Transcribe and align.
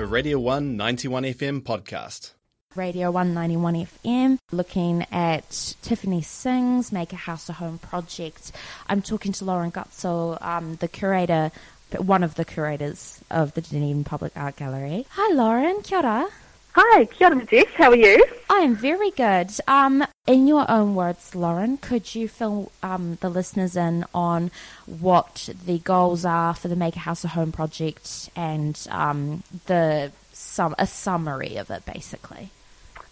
a 0.00 0.06
Radio 0.06 0.38
191 0.38 1.24
FM 1.24 1.60
podcast. 1.60 2.32
Radio 2.74 3.10
191 3.10 3.74
FM, 3.74 4.38
looking 4.50 5.04
at 5.12 5.74
Tiffany 5.82 6.22
Singh's 6.22 6.90
Make 6.90 7.12
a 7.12 7.16
House 7.16 7.50
a 7.50 7.52
Home 7.52 7.76
project. 7.78 8.50
I'm 8.88 9.02
talking 9.02 9.32
to 9.32 9.44
Lauren 9.44 9.70
Gutzel, 9.70 10.40
um, 10.40 10.76
the 10.76 10.88
curator, 10.88 11.52
one 11.98 12.24
of 12.24 12.36
the 12.36 12.46
curators 12.46 13.20
of 13.30 13.52
the 13.52 13.60
Dunedin 13.60 14.04
Public 14.04 14.32
Art 14.36 14.56
Gallery. 14.56 15.04
Hi, 15.10 15.34
Lauren. 15.34 15.82
Kia 15.82 15.98
ora. 15.98 16.28
Hi, 16.72 17.04
kia 17.06 17.28
ora, 17.28 17.44
Jess. 17.46 17.66
How 17.74 17.90
are 17.90 17.96
you? 17.96 18.24
I 18.48 18.58
am 18.58 18.76
very 18.76 19.10
good. 19.10 19.50
Um, 19.66 20.04
in 20.26 20.46
your 20.46 20.70
own 20.70 20.94
words, 20.94 21.34
Lauren, 21.34 21.78
could 21.78 22.14
you 22.14 22.28
fill 22.28 22.70
um, 22.82 23.18
the 23.20 23.28
listeners 23.28 23.74
in 23.74 24.04
on 24.14 24.52
what 24.86 25.48
the 25.66 25.78
goals 25.78 26.24
are 26.24 26.54
for 26.54 26.68
the 26.68 26.76
Make 26.76 26.94
a 26.94 27.00
House 27.00 27.24
a 27.24 27.28
Home 27.28 27.50
project 27.50 28.30
and 28.36 28.78
um, 28.90 29.42
the 29.66 30.12
some 30.32 30.74
a 30.78 30.86
summary 30.86 31.56
of 31.56 31.70
it, 31.70 31.84
basically? 31.86 32.50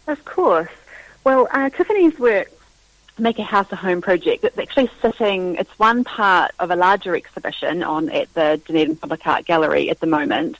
Of 0.06 0.24
course. 0.24 0.70
Well, 1.24 1.48
uh, 1.50 1.68
Tiffany's 1.70 2.18
work, 2.18 2.52
Make 3.18 3.40
a 3.40 3.42
House 3.44 3.72
a 3.72 3.76
Home 3.76 4.00
project, 4.00 4.44
it's 4.44 4.56
actually 4.56 4.88
sitting, 5.02 5.56
it's 5.56 5.76
one 5.80 6.04
part 6.04 6.52
of 6.60 6.70
a 6.70 6.76
larger 6.76 7.16
exhibition 7.16 7.82
on 7.82 8.08
at 8.10 8.32
the 8.34 8.60
Dunedin 8.66 8.96
Public 8.96 9.26
Art 9.26 9.44
Gallery 9.44 9.90
at 9.90 9.98
the 9.98 10.06
moment, 10.06 10.58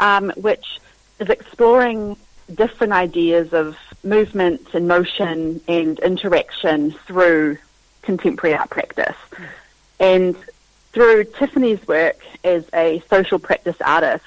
um, 0.00 0.32
which 0.36 0.80
is 1.20 1.28
exploring 1.28 2.16
different 2.54 2.92
ideas 2.92 3.52
of 3.52 3.76
movement 4.02 4.74
and 4.74 4.88
motion 4.88 5.60
and 5.68 5.98
interaction 6.00 6.92
through 7.06 7.58
contemporary 8.02 8.56
art 8.56 8.70
practice. 8.70 9.16
And 10.00 10.36
through 10.92 11.24
Tiffany's 11.24 11.86
work 11.86 12.20
as 12.44 12.64
a 12.72 13.02
social 13.10 13.38
practice 13.38 13.76
artist, 13.84 14.24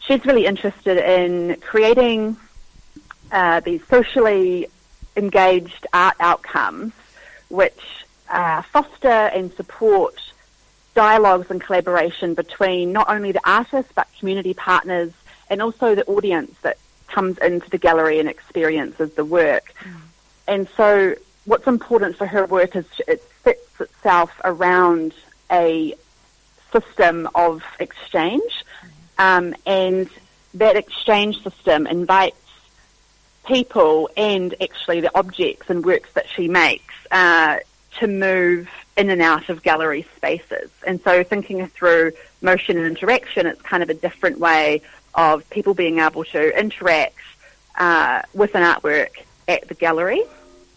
she's 0.00 0.24
really 0.26 0.46
interested 0.46 0.98
in 0.98 1.60
creating 1.60 2.36
uh, 3.30 3.60
these 3.60 3.86
socially 3.86 4.68
engaged 5.16 5.86
art 5.92 6.16
outcomes 6.20 6.92
which 7.48 8.06
uh, 8.30 8.62
foster 8.62 9.08
and 9.08 9.52
support 9.52 10.14
dialogues 10.94 11.50
and 11.50 11.60
collaboration 11.60 12.34
between 12.34 12.92
not 12.92 13.08
only 13.08 13.32
the 13.32 13.40
artists 13.44 13.92
but 13.94 14.08
community 14.18 14.54
partners 14.54 15.12
and 15.50 15.60
also 15.60 15.94
the 15.94 16.04
audience 16.04 16.54
that 16.62 16.78
comes 17.12 17.38
into 17.38 17.68
the 17.70 17.78
gallery 17.78 18.18
and 18.18 18.28
experiences 18.28 19.12
the 19.14 19.24
work. 19.24 19.72
Mm. 19.84 19.94
And 20.48 20.68
so 20.76 21.14
what's 21.44 21.66
important 21.66 22.16
for 22.16 22.26
her 22.26 22.46
work 22.46 22.74
is 22.76 22.84
it 23.06 23.20
fits 23.20 23.80
itself 23.80 24.32
around 24.44 25.14
a 25.50 25.94
system 26.72 27.28
of 27.34 27.62
exchange 27.78 28.64
um, 29.18 29.54
and 29.66 30.08
that 30.54 30.76
exchange 30.76 31.42
system 31.42 31.86
invites 31.86 32.36
people 33.46 34.08
and 34.16 34.54
actually 34.60 35.00
the 35.00 35.10
objects 35.18 35.68
and 35.68 35.84
works 35.84 36.10
that 36.14 36.28
she 36.28 36.48
makes 36.48 36.94
uh, 37.10 37.58
to 37.98 38.06
move 38.06 38.68
in 38.96 39.10
and 39.10 39.22
out 39.22 39.48
of 39.48 39.62
gallery 39.62 40.06
spaces. 40.16 40.70
And 40.86 41.00
so 41.02 41.22
thinking 41.24 41.66
through 41.68 42.12
motion 42.40 42.76
and 42.76 42.86
interaction, 42.86 43.46
it's 43.46 43.62
kind 43.62 43.82
of 43.82 43.90
a 43.90 43.94
different 43.94 44.38
way 44.38 44.82
of 45.14 45.48
people 45.50 45.74
being 45.74 45.98
able 45.98 46.24
to 46.24 46.58
interact 46.58 47.18
uh, 47.76 48.22
with 48.34 48.54
an 48.54 48.62
artwork 48.62 49.10
at 49.48 49.66
the 49.68 49.74
gallery. 49.74 50.22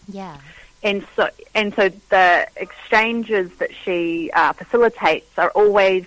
Yeah. 0.08 0.36
And 0.82 1.06
so, 1.16 1.28
and 1.54 1.74
so 1.74 1.88
the 2.10 2.46
exchanges 2.56 3.50
that 3.58 3.70
she 3.84 4.30
uh, 4.32 4.52
facilitates 4.52 5.38
are 5.38 5.50
always 5.50 6.06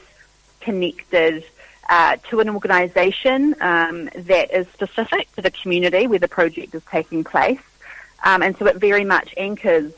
connected 0.61 1.43
uh, 1.89 2.17
to 2.29 2.39
an 2.39 2.49
organisation 2.49 3.55
um, 3.61 4.05
that 4.15 4.53
is 4.53 4.67
specific 4.69 5.33
to 5.35 5.41
the 5.41 5.51
community 5.51 6.07
where 6.07 6.19
the 6.19 6.27
project 6.27 6.73
is 6.75 6.83
taking 6.89 7.23
place. 7.23 7.59
Um, 8.23 8.43
and 8.43 8.55
so 8.57 8.67
it 8.67 8.77
very 8.77 9.05
much 9.05 9.33
anchors 9.37 9.93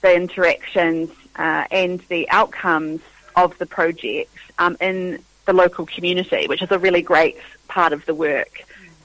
the 0.00 0.14
interactions 0.14 1.10
uh, 1.36 1.64
and 1.70 2.00
the 2.08 2.28
outcomes 2.30 3.00
of 3.36 3.56
the 3.58 3.66
project 3.66 4.30
um, 4.58 4.76
in 4.80 5.22
the 5.46 5.52
local 5.52 5.86
community, 5.86 6.46
which 6.46 6.62
is 6.62 6.70
a 6.70 6.78
really 6.78 7.02
great 7.02 7.36
part 7.68 7.92
of 7.92 8.04
the 8.06 8.14
work. 8.14 8.64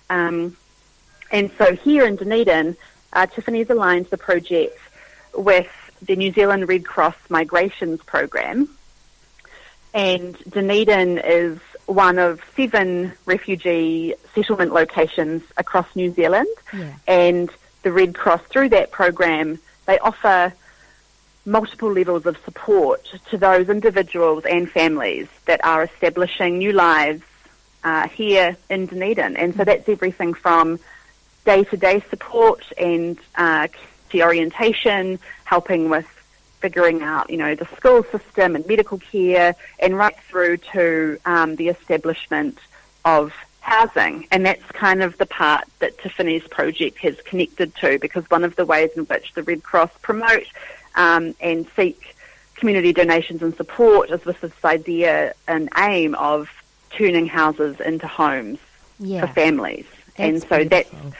Um, 0.09 0.55
and 1.31 1.51
so 1.57 1.75
here 1.75 2.05
in 2.05 2.15
Dunedin, 2.15 2.75
uh, 3.13 3.25
Tiffany's 3.27 3.69
aligned 3.69 4.07
the 4.07 4.17
project 4.17 4.77
with 5.35 5.69
the 6.01 6.15
New 6.15 6.31
Zealand 6.31 6.67
Red 6.67 6.85
Cross 6.85 7.15
Migrations 7.29 8.01
Program. 8.03 8.69
And 9.93 10.37
Dunedin 10.49 11.17
is 11.17 11.59
one 11.85 12.19
of 12.19 12.41
seven 12.55 13.13
refugee 13.25 14.13
settlement 14.35 14.71
locations 14.73 15.43
across 15.57 15.87
New 15.95 16.13
Zealand. 16.13 16.47
Yeah. 16.71 16.93
And 17.07 17.49
the 17.83 17.91
Red 17.91 18.13
Cross, 18.15 18.41
through 18.49 18.69
that 18.69 18.91
program, 18.91 19.59
they 19.87 19.97
offer 19.99 20.53
multiple 21.45 21.91
levels 21.91 22.25
of 22.25 22.37
support 22.45 23.03
to 23.29 23.37
those 23.37 23.69
individuals 23.69 24.45
and 24.45 24.69
families 24.69 25.27
that 25.45 25.63
are 25.63 25.83
establishing 25.83 26.57
new 26.57 26.71
lives 26.71 27.23
uh, 27.83 28.07
here 28.07 28.57
in 28.69 28.85
Dunedin. 28.85 29.37
And 29.37 29.55
so 29.55 29.63
that's 29.63 29.87
everything 29.87 30.33
from 30.33 30.79
day-to-day 31.45 32.03
support 32.09 32.63
and 32.77 33.17
uh, 33.35 33.67
orientation, 34.13 35.19
helping 35.45 35.89
with 35.89 36.05
figuring 36.59 37.01
out, 37.01 37.29
you 37.29 37.37
know, 37.37 37.55
the 37.55 37.65
school 37.77 38.03
system 38.11 38.55
and 38.55 38.67
medical 38.67 38.97
care, 38.97 39.55
and 39.79 39.97
right 39.97 40.19
through 40.27 40.57
to 40.57 41.17
um, 41.25 41.55
the 41.55 41.69
establishment 41.69 42.57
of 43.05 43.33
housing. 43.61 44.27
And 44.31 44.45
that's 44.45 44.65
kind 44.73 45.01
of 45.01 45.17
the 45.17 45.25
part 45.25 45.65
that 45.79 45.97
Tiffany's 45.99 46.47
project 46.47 46.97
has 46.97 47.15
connected 47.21 47.73
to, 47.75 47.97
because 47.99 48.29
one 48.29 48.43
of 48.43 48.55
the 48.55 48.65
ways 48.65 48.89
in 48.95 49.05
which 49.05 49.33
the 49.33 49.43
Red 49.43 49.63
Cross 49.63 49.91
promote 50.01 50.47
um, 50.95 51.35
and 51.39 51.67
seek 51.75 52.15
community 52.55 52.91
donations 52.91 53.41
and 53.41 53.55
support 53.55 54.09
is 54.09 54.23
with 54.25 54.39
this 54.41 54.51
idea 54.65 55.33
and 55.47 55.69
aim 55.77 56.13
of 56.15 56.49
turning 56.89 57.25
houses 57.25 57.79
into 57.79 58.07
homes 58.07 58.59
yeah. 58.99 59.21
for 59.21 59.27
families. 59.33 59.85
That's 60.17 60.19
and 60.19 60.41
so 60.41 60.57
beautiful. 60.67 60.99
that's 61.01 61.15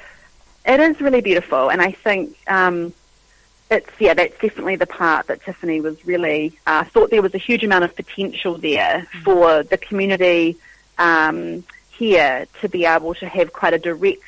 it 0.66 0.80
is 0.80 1.02
really 1.02 1.22
beautiful, 1.22 1.72
and 1.72 1.82
I 1.82 1.92
think 1.92 2.38
um, 2.48 2.94
it's 3.72 3.90
yeah, 4.00 4.14
that's 4.14 4.34
definitely 4.40 4.76
the 4.76 4.86
part 4.86 5.28
that 5.28 5.42
Tiffany 5.44 5.82
was 5.82 6.06
really 6.06 6.60
uh, 6.68 6.84
thought 6.84 7.10
there 7.10 7.22
was 7.22 7.34
a 7.34 7.40
huge 7.40 7.64
amount 7.64 7.86
of 7.86 7.96
potential 7.96 8.58
there 8.58 9.08
Mm. 9.14 9.24
for 9.24 9.64
the 9.64 9.78
community 9.78 10.58
um, 10.98 11.64
here 11.92 12.46
to 12.62 12.70
be 12.70 12.86
able 12.86 13.14
to 13.16 13.28
have 13.28 13.54
quite 13.54 13.74
a 13.74 13.80
direct 13.80 14.22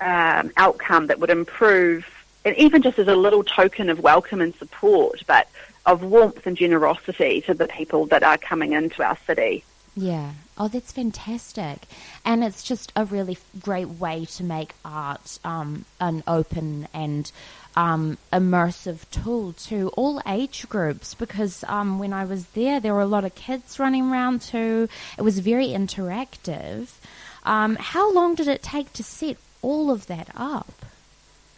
um, 0.00 0.50
outcome 0.56 1.06
that 1.06 1.20
would 1.20 1.30
improve, 1.30 2.04
and 2.44 2.56
even 2.56 2.82
just 2.82 2.98
as 2.98 3.08
a 3.08 3.16
little 3.16 3.44
token 3.44 3.88
of 3.88 4.00
welcome 4.00 4.40
and 4.40 4.54
support, 4.56 5.22
but 5.26 5.48
of 5.86 6.02
warmth 6.02 6.46
and 6.46 6.56
generosity 6.56 7.40
to 7.42 7.54
the 7.54 7.66
people 7.66 8.06
that 8.06 8.22
are 8.22 8.38
coming 8.38 8.72
into 8.72 9.02
our 9.02 9.16
city. 9.26 9.64
Yeah. 9.94 10.32
Oh, 10.56 10.68
that's 10.68 10.92
fantastic. 10.92 11.86
And 12.24 12.44
it's 12.44 12.62
just 12.62 12.92
a 12.94 13.04
really 13.04 13.38
great 13.60 13.88
way 13.88 14.24
to 14.26 14.44
make 14.44 14.74
art 14.84 15.38
um, 15.44 15.84
an 16.00 16.22
open 16.26 16.88
and 16.94 17.30
um, 17.74 18.18
immersive 18.32 19.08
tool 19.10 19.52
to 19.54 19.88
all 19.90 20.20
age 20.26 20.68
groups 20.68 21.14
because 21.14 21.64
um, 21.68 21.98
when 21.98 22.12
I 22.12 22.24
was 22.24 22.46
there, 22.48 22.80
there 22.80 22.94
were 22.94 23.00
a 23.00 23.06
lot 23.06 23.24
of 23.24 23.34
kids 23.34 23.78
running 23.78 24.10
around 24.10 24.42
too. 24.42 24.88
It 25.18 25.22
was 25.22 25.38
very 25.40 25.68
interactive. 25.68 26.90
Um, 27.44 27.76
how 27.76 28.12
long 28.12 28.34
did 28.34 28.48
it 28.48 28.62
take 28.62 28.92
to 28.94 29.02
set 29.02 29.36
all 29.62 29.90
of 29.90 30.06
that 30.06 30.28
up? 30.36 30.84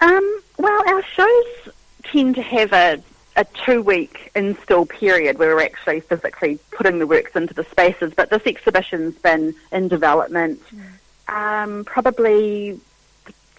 Um, 0.00 0.40
well, 0.58 0.88
our 0.88 1.02
shows 1.02 1.74
tend 2.04 2.34
to 2.36 2.42
have 2.42 2.72
a, 2.72 3.02
a 3.36 3.44
two 3.64 3.82
week 3.82 4.30
install 4.34 4.86
period 4.86 5.38
where 5.38 5.54
we're 5.54 5.62
actually 5.62 6.00
physically 6.00 6.58
putting 6.70 6.98
the 6.98 7.06
works 7.06 7.34
into 7.36 7.54
the 7.54 7.64
spaces, 7.64 8.12
but 8.14 8.30
this 8.30 8.42
exhibition's 8.46 9.14
been 9.16 9.54
in 9.72 9.88
development 9.88 10.60
um, 11.28 11.84
probably 11.84 12.78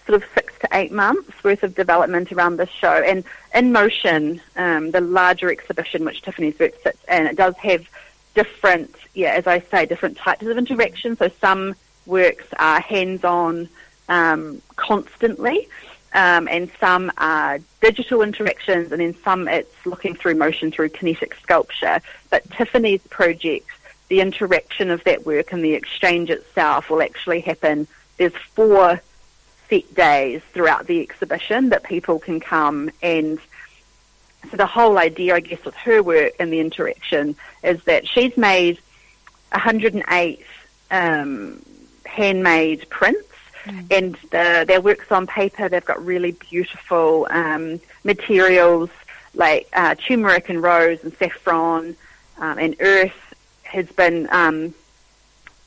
sort 0.06 0.22
of 0.22 0.28
six 0.34 0.54
to 0.60 0.68
eight 0.72 0.92
months 0.92 1.32
worth 1.42 1.62
of 1.62 1.74
development 1.74 2.30
around 2.32 2.56
this 2.56 2.70
show. 2.70 2.92
And 2.92 3.24
in 3.54 3.72
motion, 3.72 4.40
um, 4.56 4.92
the 4.92 5.00
larger 5.00 5.50
exhibition 5.50 6.04
which 6.04 6.22
Tiffany's 6.22 6.58
work 6.58 6.74
sits 6.82 7.02
in, 7.10 7.26
it 7.26 7.36
does 7.36 7.56
have 7.56 7.88
different, 8.34 8.94
yeah, 9.14 9.30
as 9.30 9.46
I 9.46 9.60
say, 9.60 9.86
different 9.86 10.16
types 10.16 10.46
of 10.46 10.56
interaction. 10.56 11.16
So 11.16 11.30
some 11.40 11.74
works 12.06 12.46
are 12.58 12.80
hands-on 12.80 13.68
um, 14.08 14.62
constantly, 14.76 15.68
um, 16.12 16.48
and 16.48 16.70
some 16.80 17.12
are 17.18 17.58
digital 17.80 18.22
interactions, 18.22 18.92
and 18.92 19.00
then 19.00 19.14
some 19.22 19.48
it's 19.48 19.86
looking 19.86 20.14
through 20.14 20.34
motion 20.34 20.70
through 20.70 20.90
kinetic 20.90 21.34
sculpture. 21.42 22.00
But 22.30 22.48
Tiffany's 22.50 23.02
project, 23.08 23.68
the 24.08 24.20
interaction 24.20 24.90
of 24.90 25.04
that 25.04 25.26
work 25.26 25.52
and 25.52 25.64
the 25.64 25.74
exchange 25.74 26.30
itself 26.30 26.90
will 26.90 27.02
actually 27.02 27.40
happen. 27.40 27.86
There's 28.16 28.36
four 28.54 29.00
set 29.68 29.94
days 29.94 30.42
throughout 30.52 30.86
the 30.86 31.00
exhibition 31.00 31.70
that 31.70 31.82
people 31.82 32.18
can 32.18 32.40
come 32.40 32.90
and 33.02 33.40
so 34.50 34.56
the 34.56 34.66
whole 34.66 34.98
idea, 34.98 35.34
I 35.34 35.40
guess, 35.40 35.64
with 35.64 35.74
her 35.74 36.02
work 36.02 36.34
and 36.38 36.52
the 36.52 36.60
interaction 36.60 37.36
is 37.64 37.82
that 37.84 38.06
she's 38.06 38.36
made 38.36 38.78
108 39.50 40.44
um, 40.90 41.62
handmade 42.04 42.88
prints. 42.88 43.28
Mm. 43.66 43.86
And 43.90 44.14
the, 44.30 44.64
their 44.66 44.80
works 44.80 45.10
on 45.12 45.26
paper, 45.26 45.68
they've 45.68 45.84
got 45.84 46.04
really 46.04 46.32
beautiful 46.32 47.26
um, 47.30 47.80
materials 48.04 48.90
like 49.34 49.68
uh, 49.72 49.94
turmeric 49.94 50.48
and 50.48 50.62
rose 50.62 51.04
and 51.04 51.12
saffron 51.14 51.96
um, 52.38 52.58
and 52.58 52.76
earth 52.80 53.34
has 53.64 53.86
been 53.90 54.28
um, 54.30 54.74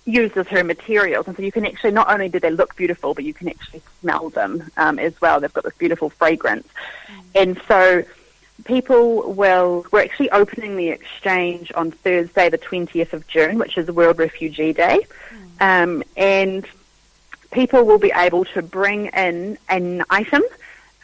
used 0.05 0.37
as 0.37 0.47
her 0.47 0.63
materials. 0.63 1.27
And 1.27 1.35
so 1.35 1.43
you 1.43 1.51
can 1.51 1.65
actually, 1.65 1.91
not 1.91 2.11
only 2.11 2.29
do 2.29 2.39
they 2.39 2.51
look 2.51 2.75
beautiful, 2.75 3.13
but 3.13 3.23
you 3.23 3.33
can 3.33 3.49
actually 3.49 3.81
smell 4.01 4.29
them 4.29 4.69
um, 4.77 4.99
as 4.99 5.19
well. 5.21 5.39
They've 5.39 5.53
got 5.53 5.63
this 5.63 5.77
beautiful 5.77 6.09
fragrance. 6.09 6.67
Mm. 7.07 7.23
And 7.35 7.61
so 7.67 8.03
people 8.65 9.33
will, 9.33 9.85
we're 9.91 10.01
actually 10.01 10.31
opening 10.31 10.75
the 10.75 10.89
exchange 10.89 11.71
on 11.75 11.91
Thursday, 11.91 12.49
the 12.49 12.57
20th 12.57 13.13
of 13.13 13.27
June, 13.27 13.57
which 13.57 13.77
is 13.77 13.89
World 13.89 14.19
Refugee 14.19 14.73
Day. 14.73 15.05
Mm. 15.59 15.61
Um, 15.61 16.03
and 16.17 16.65
people 17.51 17.83
will 17.83 17.99
be 17.99 18.11
able 18.15 18.45
to 18.45 18.61
bring 18.61 19.07
in 19.07 19.57
an 19.67 20.03
item, 20.09 20.43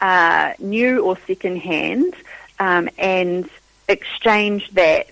uh, 0.00 0.52
new 0.58 1.00
or 1.02 1.18
second 1.26 1.58
hand, 1.58 2.14
um, 2.58 2.88
and 2.98 3.48
exchange 3.88 4.70
that 4.72 5.06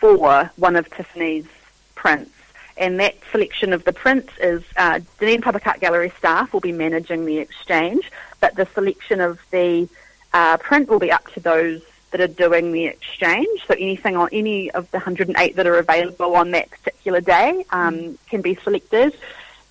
for 0.00 0.50
one 0.56 0.76
of 0.76 0.88
Tiffany's 0.90 1.46
prints. 1.94 2.30
And 2.76 3.00
that 3.00 3.16
selection 3.32 3.72
of 3.72 3.84
the 3.84 3.92
prints 3.92 4.32
is 4.40 4.62
uh, 4.76 5.00
Dunedin 5.18 5.42
Public 5.42 5.66
Art 5.66 5.80
Gallery 5.80 6.12
staff 6.16 6.52
will 6.52 6.60
be 6.60 6.72
managing 6.72 7.24
the 7.24 7.38
exchange, 7.38 8.10
but 8.40 8.54
the 8.54 8.68
selection 8.72 9.20
of 9.20 9.40
the 9.50 9.88
uh, 10.32 10.56
print 10.58 10.88
will 10.88 11.00
be 11.00 11.10
up 11.10 11.26
to 11.32 11.40
those 11.40 11.82
that 12.10 12.20
are 12.20 12.28
doing 12.28 12.72
the 12.72 12.86
exchange. 12.86 13.66
So 13.66 13.74
anything 13.74 14.16
on 14.16 14.28
any 14.32 14.70
of 14.70 14.90
the 14.92 14.98
108 14.98 15.56
that 15.56 15.66
are 15.66 15.78
available 15.78 16.36
on 16.36 16.52
that 16.52 16.70
particular 16.70 17.20
day 17.20 17.64
um, 17.70 18.18
can 18.28 18.40
be 18.40 18.54
selected. 18.62 19.16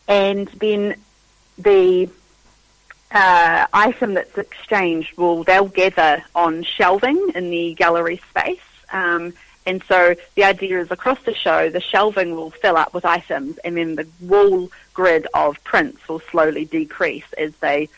And 0.07 0.47
then 0.59 0.95
the 1.57 2.09
uh, 3.11 3.65
item 3.73 4.13
that's 4.15 4.37
exchanged 4.37 5.17
will 5.17 5.43
they'll 5.43 5.67
gather 5.67 6.23
on 6.35 6.63
shelving 6.63 7.31
in 7.35 7.49
the 7.49 7.73
gallery 7.73 8.21
space. 8.29 8.59
Um, 8.91 9.33
and 9.65 9.83
so 9.83 10.15
the 10.35 10.45
idea 10.45 10.79
is 10.79 10.91
across 10.91 11.21
the 11.23 11.33
show, 11.33 11.69
the 11.69 11.81
shelving 11.81 12.35
will 12.35 12.51
fill 12.51 12.77
up 12.77 12.93
with 12.93 13.05
items, 13.05 13.57
and 13.59 13.75
then 13.75 13.95
the 13.95 14.07
wall 14.21 14.71
grid 14.93 15.27
of 15.33 15.61
prints 15.63 16.07
will 16.07 16.21
slowly 16.31 16.63
decrease 16.63 17.25
as 17.37 17.53
they 17.57 17.89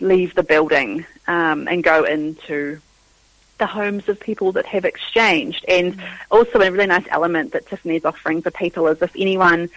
leave 0.00 0.34
the 0.36 0.44
building 0.44 1.04
um, 1.26 1.66
and 1.66 1.82
go 1.82 2.04
into 2.04 2.80
the 3.58 3.66
homes 3.66 4.08
of 4.08 4.20
people 4.20 4.52
that 4.52 4.66
have 4.66 4.84
exchanged. 4.84 5.64
And 5.66 5.98
mm. 5.98 6.08
also 6.30 6.60
a 6.60 6.70
really 6.70 6.86
nice 6.86 7.06
element 7.10 7.52
that 7.52 7.66
Tiffany's 7.66 8.04
offering 8.04 8.40
for 8.40 8.52
people 8.52 8.86
is 8.86 9.02
if 9.02 9.10
anyone 9.16 9.70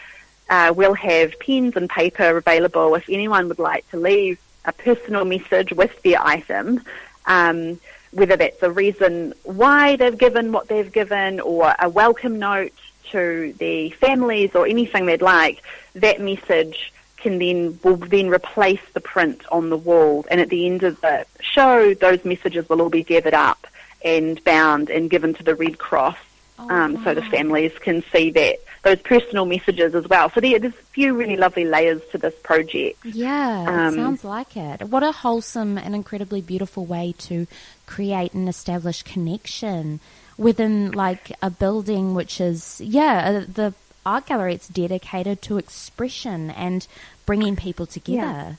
uh, 0.51 0.73
will 0.75 0.93
have 0.93 1.39
pens 1.39 1.77
and 1.77 1.89
paper 1.89 2.37
available, 2.37 2.93
if 2.95 3.09
anyone 3.09 3.47
would 3.47 3.57
like 3.57 3.89
to 3.89 3.97
leave 3.97 4.37
a 4.65 4.73
personal 4.73 5.23
message 5.23 5.71
with 5.71 5.99
their 6.03 6.21
item, 6.21 6.81
um, 7.25 7.79
whether 8.11 8.35
that's 8.35 8.61
a 8.61 8.69
reason 8.69 9.33
why 9.43 9.95
they've 9.95 10.17
given 10.17 10.51
what 10.51 10.67
they've 10.67 10.91
given 10.91 11.39
or 11.39 11.73
a 11.79 11.89
welcome 11.89 12.37
note 12.37 12.73
to 13.11 13.55
their 13.59 13.89
families 13.91 14.53
or 14.53 14.67
anything 14.67 15.05
they'd 15.05 15.21
like, 15.21 15.63
that 15.95 16.19
message 16.19 16.91
can 17.15 17.39
then 17.39 17.79
will 17.81 17.95
then 17.95 18.27
replace 18.27 18.81
the 18.93 18.99
print 18.99 19.41
on 19.51 19.69
the 19.69 19.77
wall. 19.77 20.25
And 20.29 20.41
at 20.41 20.49
the 20.49 20.65
end 20.65 20.83
of 20.83 20.99
the 20.99 21.25
show, 21.39 21.93
those 21.93 22.25
messages 22.25 22.67
will 22.67 22.81
all 22.81 22.89
be 22.89 23.03
gathered 23.03 23.33
up 23.33 23.67
and 24.03 24.43
bound 24.43 24.89
and 24.89 25.09
given 25.09 25.33
to 25.35 25.43
the 25.43 25.55
Red 25.55 25.77
Cross, 25.77 26.17
oh, 26.59 26.69
um, 26.69 26.95
wow. 26.95 27.03
so 27.05 27.13
the 27.13 27.21
families 27.21 27.71
can 27.79 28.03
see 28.11 28.31
that 28.31 28.59
those 28.83 28.99
personal 29.01 29.45
messages 29.45 29.93
as 29.93 30.07
well. 30.07 30.29
So 30.31 30.39
there, 30.39 30.57
there's 30.57 30.73
a 30.73 30.85
few 30.93 31.13
really 31.13 31.37
lovely 31.37 31.65
layers 31.65 32.01
to 32.11 32.17
this 32.17 32.33
project. 32.43 33.05
Yeah, 33.05 33.65
um, 33.67 33.95
sounds 33.95 34.23
like 34.23 34.57
it. 34.57 34.83
What 34.83 35.03
a 35.03 35.11
wholesome 35.11 35.77
and 35.77 35.93
incredibly 35.93 36.41
beautiful 36.41 36.85
way 36.85 37.13
to 37.19 37.45
create 37.85 38.33
and 38.33 38.49
establish 38.49 39.03
connection 39.03 39.99
within 40.37 40.91
like 40.91 41.31
a 41.41 41.51
building 41.51 42.15
which 42.15 42.41
is 42.41 42.81
yeah 42.81 43.43
the 43.47 43.73
art 44.05 44.25
gallery 44.25 44.55
it's 44.55 44.67
dedicated 44.67 45.41
to 45.41 45.57
expression 45.57 46.49
and 46.49 46.87
bringing 47.25 47.55
people 47.55 47.85
together. 47.85 48.57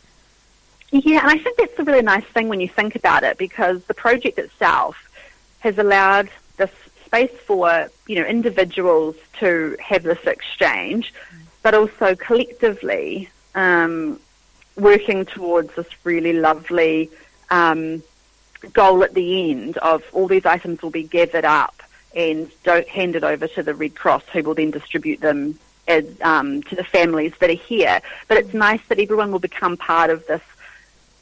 Yeah. 0.93 1.01
yeah, 1.05 1.21
and 1.23 1.31
I 1.31 1.39
think 1.39 1.59
that's 1.59 1.79
a 1.79 1.85
really 1.85 2.03
nice 2.03 2.25
thing 2.27 2.49
when 2.49 2.61
you 2.61 2.69
think 2.69 2.95
about 2.95 3.25
it 3.25 3.39
because 3.39 3.83
the 3.85 3.95
project 3.95 4.39
itself 4.39 4.97
has 5.61 5.79
allowed 5.79 6.29
this 6.59 6.71
space 7.13 7.39
for 7.47 7.91
you 8.07 8.17
know 8.17 8.25
individuals 8.25 9.17
to 9.39 9.77
have 9.81 10.03
this 10.03 10.25
exchange, 10.27 11.13
but 11.63 11.75
also 11.75 12.17
collectively 12.17 13.29
um, 13.55 14.19
working 14.77 15.27
towards 15.27 15.75
this 15.75 15.87
really 16.05 16.33
lovely 16.33 17.11
um, 17.51 18.03
goal 18.73 19.05
at 19.05 19.13
the 19.13 19.51
end 19.51 19.77
of 19.79 20.03
all 20.13 20.27
these 20.27 20.47
items 20.47 20.81
will 20.81 20.91
be 20.91 21.03
gathered 21.03 21.45
up 21.45 21.83
and 22.15 22.51
don't 22.65 22.89
hand 22.89 23.15
it 23.15 23.25
over 23.25 23.47
to 23.47 23.63
the 23.63 23.75
Red 23.75 23.95
Cross, 23.95 24.23
who 24.33 24.43
will 24.43 24.55
then 24.55 24.71
distribute 24.71 25.21
them 25.21 25.59
as, 25.89 26.07
um, 26.23 26.63
to 26.65 26.77
the 26.77 26.85
families 26.85 27.33
that 27.41 27.51
are 27.51 27.55
here. 27.55 28.01
But 28.29 28.39
it's 28.39 28.55
nice 28.55 28.81
that 28.89 28.99
everyone 28.99 29.33
will 29.33 29.39
become 29.39 29.77
part 29.77 30.09
of 30.09 30.27
this 30.27 30.43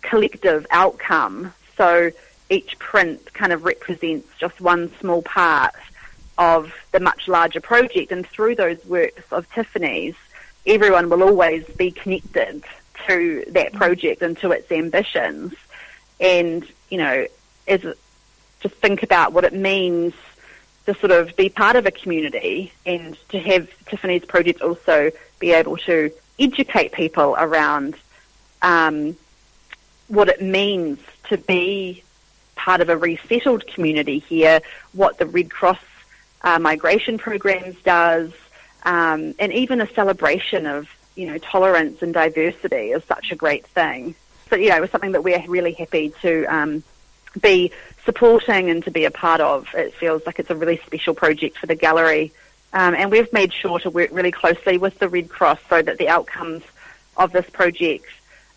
collective 0.03 0.67
outcome. 0.71 1.53
So 1.77 2.13
each 2.51 2.79
print 2.79 3.33
kind 3.33 3.53
of 3.53 3.65
represents 3.65 4.29
just 4.39 4.61
one 4.61 4.93
small 5.01 5.23
part 5.23 5.75
of 6.37 6.75
the 6.93 7.01
much 7.01 7.29
larger 7.29 7.61
project. 7.61 8.13
And 8.13 8.27
through 8.27 8.57
those 8.57 8.85
works 8.85 9.23
of 9.31 9.51
Tiffany's, 9.53 10.17
everyone 10.67 11.09
will 11.09 11.23
always 11.23 11.65
be 11.65 11.93
connected 11.93 12.65
to 13.07 13.45
that 13.49 13.73
project 13.73 14.21
and 14.21 14.37
to 14.39 14.51
its 14.51 14.71
ambitions. 14.73 15.55
And, 16.19 16.67
you 16.91 16.99
know, 16.99 17.27
as 17.69 17.83
just 18.61 18.75
think 18.75 19.03
about 19.03 19.33
what 19.33 19.45
it 19.45 19.55
means 19.55 20.13
to 20.87 20.95
sort 20.95 21.13
of 21.13 21.35
be 21.37 21.49
part 21.49 21.77
of 21.77 21.87
a 21.87 21.91
community 21.91 22.73
and 22.85 23.17
to 23.29 23.39
have 23.39 23.69
Tiffany's 23.87 24.25
project 24.25 24.61
also 24.61 25.11
be 25.39 25.53
able 25.53 25.77
to 25.79 26.11
educate 26.39 26.93
people 26.93 27.37
around 27.39 27.97
um, 28.63 29.17
what 30.09 30.29
it 30.29 30.43
means 30.43 30.99
to 31.29 31.39
be 31.39 32.03
part 32.65 32.81
of 32.83 32.91
a 32.91 32.97
resettled 32.97 33.67
community 33.67 34.19
here, 34.19 34.61
what 34.93 35.19
the 35.19 35.27
Red 35.27 35.51
Cross 35.51 35.79
uh, 36.43 36.59
migration 36.59 37.17
programs 37.17 37.77
does, 37.83 38.33
um, 38.85 39.35
and 39.39 39.53
even 39.53 39.81
a 39.81 39.87
celebration 39.95 40.67
of 40.67 40.89
you 41.17 41.27
know 41.27 41.39
tolerance 41.39 42.03
and 42.03 42.13
diversity 42.13 42.91
is 42.93 43.03
such 43.05 43.33
a 43.33 43.37
great 43.37 43.67
thing. 43.67 44.15
So 44.51 44.57
you 44.57 44.69
know, 44.69 44.77
it 44.77 44.81
was 44.81 44.91
something 44.91 45.13
that 45.13 45.25
we're 45.25 45.43
really 45.49 45.73
happy 45.73 46.13
to 46.23 46.45
um, 46.45 46.83
be 47.41 47.73
supporting 48.05 48.69
and 48.69 48.85
to 48.85 48.91
be 48.91 49.05
a 49.05 49.11
part 49.11 49.41
of. 49.41 49.69
It 49.75 49.95
feels 49.95 50.27
like 50.27 50.39
it's 50.39 50.51
a 50.51 50.57
really 50.57 50.81
special 50.85 51.15
project 51.15 51.57
for 51.59 51.67
the 51.67 51.75
gallery. 51.77 52.33
Um, 52.73 52.95
and 52.95 53.11
we've 53.11 53.33
made 53.33 53.53
sure 53.53 53.81
to 53.81 53.91
work 53.91 54.11
really 54.13 54.31
closely 54.31 54.79
with 54.79 54.99
the 54.99 55.09
Red 55.09 55.29
Cross 55.29 55.59
so 55.69 55.83
that 55.83 55.99
the 55.99 56.09
outcomes 56.09 56.63
of 57.17 57.33
this 57.33 57.49
project 57.51 58.07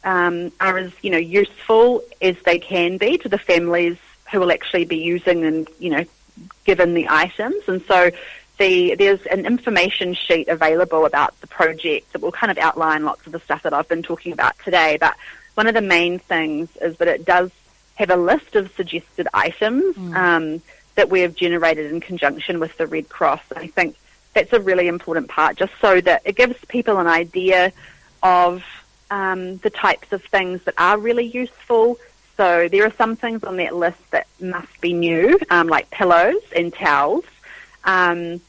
um, 0.03 0.51
are 0.59 0.77
as 0.77 0.91
you 1.01 1.09
know 1.09 1.17
useful 1.17 2.03
as 2.21 2.35
they 2.43 2.59
can 2.59 2.97
be 2.97 3.17
to 3.19 3.29
the 3.29 3.37
families 3.37 3.97
who 4.31 4.39
will 4.39 4.51
actually 4.51 4.85
be 4.85 4.97
using 4.97 5.45
and 5.45 5.67
you 5.79 5.89
know 5.89 6.05
given 6.65 6.93
the 6.93 7.07
items. 7.09 7.63
And 7.67 7.81
so 7.83 8.11
the, 8.57 8.95
there's 8.95 9.25
an 9.27 9.45
information 9.45 10.13
sheet 10.13 10.47
available 10.47 11.05
about 11.05 11.39
the 11.41 11.47
project 11.47 12.11
that 12.13 12.21
will 12.21 12.31
kind 12.31 12.51
of 12.51 12.57
outline 12.57 13.03
lots 13.05 13.25
of 13.25 13.31
the 13.31 13.39
stuff 13.39 13.63
that 13.63 13.73
I've 13.73 13.87
been 13.87 14.03
talking 14.03 14.33
about 14.33 14.57
today. 14.63 14.97
But 14.99 15.15
one 15.55 15.67
of 15.67 15.73
the 15.73 15.81
main 15.81 16.19
things 16.19 16.69
is 16.81 16.97
that 16.97 17.07
it 17.07 17.25
does 17.25 17.51
have 17.95 18.09
a 18.09 18.15
list 18.15 18.55
of 18.55 18.71
suggested 18.75 19.27
items 19.33 19.95
mm. 19.95 20.15
um, 20.15 20.61
that 20.95 21.09
we 21.09 21.21
have 21.21 21.35
generated 21.35 21.91
in 21.91 21.99
conjunction 21.99 22.59
with 22.59 22.75
the 22.77 22.87
Red 22.87 23.09
Cross. 23.09 23.41
And 23.51 23.59
I 23.59 23.67
think 23.67 23.95
that's 24.33 24.53
a 24.53 24.59
really 24.59 24.87
important 24.87 25.29
part, 25.29 25.57
just 25.57 25.73
so 25.79 26.01
that 26.01 26.23
it 26.25 26.35
gives 26.35 26.63
people 26.65 26.99
an 26.99 27.07
idea 27.07 27.71
of 28.21 28.63
um, 29.13 29.57
the 29.57 29.69
types 29.69 30.11
of 30.11 30.23
things 30.23 30.63
that 30.63 30.73
are 30.77 30.97
really 30.97 31.25
useful. 31.25 31.99
So 32.35 32.67
there 32.67 32.83
are 32.83 32.93
some 32.93 33.15
things 33.15 33.43
on 33.43 33.57
that 33.57 33.75
list 33.75 33.99
that 34.09 34.25
must 34.41 34.81
be 34.81 34.91
new, 34.91 35.37
um, 35.51 35.67
like 35.67 35.91
pillows 35.91 36.41
and 36.55 36.73
towels. 36.73 37.25
Um, 37.83 38.41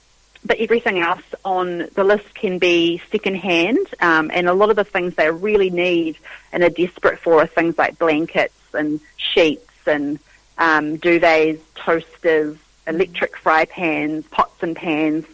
but 0.43 0.59
everything 0.59 0.99
else 1.01 1.25
on 1.45 1.89
the 1.95 2.05
list 2.05 2.35
can 2.35 2.59
be 2.59 3.03
secondhand, 3.11 3.87
um, 4.01 4.31
and 4.33 4.49
a 4.49 4.55
lot 4.55 4.71
of 4.71 4.77
the 4.77 4.85
things 4.85 5.15
they 5.15 5.31
really 5.31 5.71
need 5.71 6.17
and 6.53 6.63
are 6.63 6.71
desperate 6.71 7.19
for 7.19 7.43
are 7.43 7.47
things 7.47 7.77
like 7.77 7.99
blankets 7.99 8.55
and 8.73 9.01
sheets 9.17 9.71
and 9.87 10.19
um, 10.57 10.99
duvets, 10.99 11.61
toasters, 11.75 12.57
electric 12.87 13.37
fry 13.37 13.65
pans, 13.67 14.27
pots 14.29 14.63
and 14.63 14.77
pans, 14.77 15.25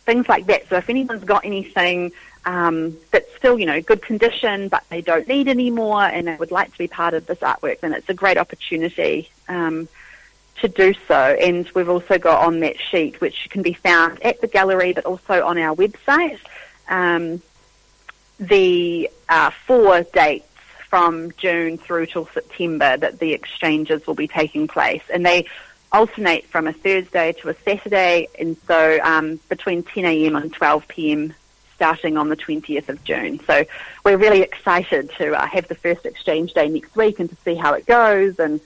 things 0.00 0.28
like 0.28 0.46
that. 0.46 0.68
So 0.68 0.76
if 0.76 0.88
anyone's 0.88 1.24
got 1.24 1.44
anything 1.44 2.12
um, 2.44 2.96
that's 3.10 3.32
still, 3.36 3.58
you 3.58 3.66
know, 3.66 3.80
good 3.80 4.02
condition, 4.02 4.68
but 4.68 4.84
they 4.88 5.00
don't 5.00 5.28
need 5.28 5.48
anymore, 5.48 6.02
and 6.02 6.26
they 6.26 6.36
would 6.36 6.50
like 6.50 6.72
to 6.72 6.78
be 6.78 6.88
part 6.88 7.14
of 7.14 7.26
this 7.26 7.38
artwork, 7.38 7.80
then 7.80 7.92
it's 7.92 8.08
a 8.08 8.14
great 8.14 8.38
opportunity 8.38 9.30
um, 9.48 9.88
to 10.60 10.68
do 10.68 10.94
so. 11.06 11.14
And 11.14 11.68
we've 11.74 11.88
also 11.88 12.18
got 12.18 12.44
on 12.44 12.60
that 12.60 12.80
sheet, 12.80 13.20
which 13.20 13.48
can 13.50 13.62
be 13.62 13.74
found 13.74 14.22
at 14.22 14.40
the 14.40 14.48
gallery, 14.48 14.92
but 14.92 15.04
also 15.04 15.44
on 15.44 15.58
our 15.58 15.74
website. 15.76 16.40
Um, 16.88 17.42
the 18.38 19.08
uh, 19.28 19.50
four 19.66 20.02
dates 20.02 20.46
from 20.88 21.32
June 21.38 21.78
through 21.78 22.06
till 22.06 22.26
September 22.34 22.96
that 22.96 23.18
the 23.18 23.32
exchanges 23.32 24.06
will 24.06 24.14
be 24.14 24.28
taking 24.28 24.66
place, 24.66 25.02
and 25.12 25.24
they 25.24 25.46
alternate 25.92 26.46
from 26.46 26.66
a 26.66 26.72
Thursday 26.72 27.32
to 27.32 27.50
a 27.50 27.54
Saturday, 27.64 28.28
and 28.38 28.56
so 28.66 28.98
um, 29.02 29.38
between 29.48 29.82
10 29.82 30.04
a.m. 30.04 30.36
and 30.36 30.52
12 30.52 30.88
p.m. 30.88 31.34
starting 31.82 32.16
on 32.16 32.28
the 32.28 32.36
20th 32.36 32.88
of 32.88 33.02
June. 33.02 33.40
So 33.44 33.64
we're 34.04 34.16
really 34.16 34.40
excited 34.40 35.10
to 35.18 35.34
uh, 35.34 35.44
have 35.46 35.66
the 35.66 35.74
first 35.74 36.06
exchange 36.06 36.54
day 36.54 36.68
next 36.68 36.94
week 36.94 37.18
and 37.18 37.28
to 37.28 37.34
see 37.44 37.56
how 37.56 37.72
it 37.74 37.86
goes 37.86 38.38
and 38.38 38.60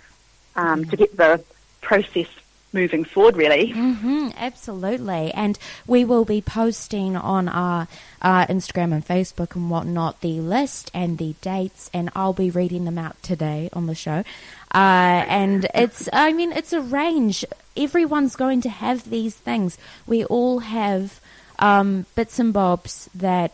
um, 0.54 0.84
to 0.84 0.98
get 0.98 1.16
the 1.16 1.42
process 1.80 2.26
moving 2.74 3.04
forward, 3.04 3.34
really. 3.34 3.72
Mm-hmm, 3.72 4.32
absolutely. 4.36 5.32
And 5.32 5.58
we 5.86 6.04
will 6.04 6.26
be 6.26 6.42
posting 6.42 7.16
on 7.16 7.48
our 7.48 7.88
Instagram 8.22 8.92
and 8.92 9.06
Facebook 9.06 9.56
and 9.56 9.70
whatnot 9.70 10.20
the 10.20 10.40
list 10.40 10.90
and 10.92 11.16
the 11.16 11.36
dates, 11.40 11.88
and 11.94 12.10
I'll 12.14 12.34
be 12.34 12.50
reading 12.50 12.84
them 12.84 12.98
out 12.98 13.22
today 13.22 13.70
on 13.72 13.86
the 13.86 13.94
show. 13.94 14.24
Uh, 14.74 15.24
and 15.26 15.66
it's, 15.74 16.06
I 16.12 16.34
mean, 16.34 16.52
it's 16.52 16.74
a 16.74 16.82
range. 16.82 17.46
Everyone's 17.78 18.36
going 18.36 18.60
to 18.60 18.68
have 18.68 19.08
these 19.08 19.34
things. 19.34 19.78
We 20.06 20.22
all 20.26 20.58
have 20.58 21.18
um, 21.58 22.06
bits 22.14 22.38
and 22.38 22.52
bobs 22.52 23.08
that 23.14 23.52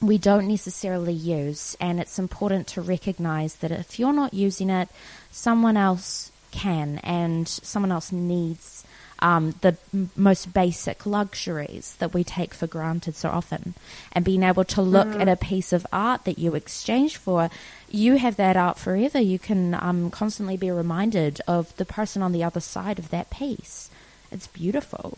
we 0.00 0.18
don't 0.18 0.48
necessarily 0.48 1.12
use, 1.14 1.76
and 1.80 1.98
it's 2.00 2.18
important 2.18 2.66
to 2.68 2.82
recognize 2.82 3.56
that 3.56 3.70
if 3.70 3.98
you're 3.98 4.12
not 4.12 4.34
using 4.34 4.68
it, 4.70 4.88
someone 5.30 5.76
else 5.76 6.30
can, 6.50 6.98
and 6.98 7.48
someone 7.48 7.92
else 7.92 8.12
needs 8.12 8.84
um, 9.20 9.54
the 9.62 9.76
m- 9.94 10.10
most 10.14 10.52
basic 10.52 11.06
luxuries 11.06 11.96
that 11.98 12.12
we 12.12 12.22
take 12.22 12.52
for 12.52 12.66
granted 12.66 13.14
so 13.16 13.30
often. 13.30 13.72
And 14.12 14.24
being 14.24 14.42
able 14.42 14.64
to 14.64 14.82
look 14.82 15.08
Mm. 15.08 15.20
at 15.22 15.28
a 15.28 15.36
piece 15.36 15.72
of 15.72 15.86
art 15.92 16.24
that 16.24 16.38
you 16.38 16.54
exchange 16.54 17.16
for, 17.16 17.48
you 17.90 18.16
have 18.16 18.36
that 18.36 18.58
art 18.58 18.78
forever. 18.78 19.18
You 19.18 19.38
can 19.38 19.72
um, 19.72 20.10
constantly 20.10 20.58
be 20.58 20.70
reminded 20.70 21.40
of 21.48 21.74
the 21.76 21.86
person 21.86 22.20
on 22.20 22.32
the 22.32 22.44
other 22.44 22.60
side 22.60 22.98
of 22.98 23.08
that 23.08 23.30
piece. 23.30 23.88
It's 24.30 24.48
beautiful. 24.48 25.16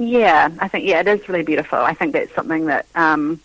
Yeah, 0.00 0.50
I 0.58 0.68
think 0.68 0.86
yeah, 0.86 1.00
it 1.00 1.06
is 1.06 1.28
really 1.28 1.42
beautiful. 1.42 1.78
I 1.78 1.92
think 1.92 2.14
that's 2.14 2.34
something 2.34 2.66
that 2.66 2.86
um, 2.94 3.38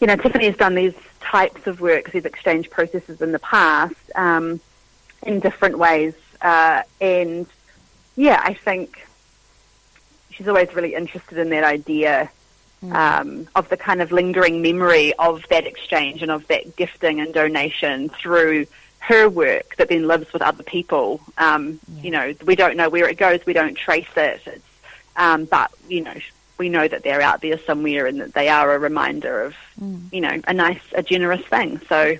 you 0.00 0.08
know 0.08 0.16
Tiffany 0.16 0.46
has 0.46 0.56
done 0.56 0.74
these 0.74 0.94
types 1.20 1.68
of 1.68 1.80
works, 1.80 2.10
these 2.10 2.24
exchange 2.24 2.68
processes 2.68 3.22
in 3.22 3.30
the 3.30 3.38
past 3.38 3.94
um, 4.16 4.60
in 5.22 5.38
different 5.38 5.78
ways, 5.78 6.14
uh, 6.42 6.82
and 7.00 7.46
yeah, 8.16 8.42
I 8.44 8.54
think 8.54 9.06
she's 10.32 10.48
always 10.48 10.74
really 10.74 10.96
interested 10.96 11.38
in 11.38 11.50
that 11.50 11.62
idea 11.62 12.28
um, 12.90 13.46
of 13.54 13.68
the 13.68 13.76
kind 13.76 14.02
of 14.02 14.10
lingering 14.10 14.62
memory 14.62 15.14
of 15.14 15.46
that 15.48 15.64
exchange 15.64 16.22
and 16.22 16.30
of 16.32 16.44
that 16.48 16.74
gifting 16.74 17.20
and 17.20 17.32
donation 17.32 18.08
through 18.08 18.66
her 18.98 19.28
work 19.28 19.76
that 19.76 19.88
then 19.90 20.08
lives 20.08 20.32
with 20.32 20.42
other 20.42 20.64
people. 20.64 21.20
Um, 21.38 21.78
You 22.00 22.10
know, 22.10 22.34
we 22.44 22.56
don't 22.56 22.76
know 22.76 22.88
where 22.90 23.08
it 23.08 23.16
goes, 23.16 23.46
we 23.46 23.52
don't 23.52 23.76
trace 23.76 24.16
it, 24.16 24.42
it's, 24.44 24.64
um, 25.16 25.44
but 25.44 25.70
you 25.88 26.02
know, 26.02 26.14
we 26.58 26.68
know 26.68 26.86
that 26.86 27.02
they're 27.02 27.22
out 27.22 27.40
there 27.40 27.58
somewhere 27.58 28.06
and 28.06 28.20
that 28.20 28.34
they 28.34 28.48
are 28.48 28.74
a 28.74 28.78
reminder 28.78 29.42
of, 29.42 29.54
you 30.12 30.20
know, 30.20 30.40
a 30.46 30.54
nice, 30.54 30.80
a 30.94 31.02
generous 31.02 31.44
thing. 31.46 31.80
So 31.88 32.16